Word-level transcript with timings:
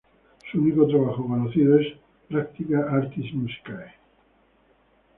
Su 0.51 0.57
único 0.57 0.87
trabajo 0.87 1.27
conocido 1.27 1.77
es 1.77 1.85
"Practica 2.27 2.87
artis 2.91 3.31
musicae". 3.35 3.93